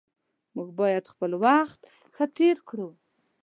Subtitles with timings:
[0.55, 1.79] موږ باید خپل وخت
[2.13, 2.89] ښه تیر کړو